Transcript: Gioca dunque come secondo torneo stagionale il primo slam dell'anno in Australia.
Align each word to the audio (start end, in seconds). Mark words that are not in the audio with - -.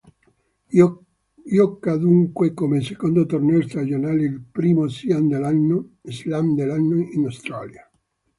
Gioca 1.53 1.95
dunque 1.95 2.55
come 2.55 2.81
secondo 2.81 3.27
torneo 3.27 3.61
stagionale 3.61 4.23
il 4.23 4.41
primo 4.41 4.87
slam 4.87 5.27
dell'anno 5.29 6.95
in 7.11 7.23
Australia. 7.25 7.87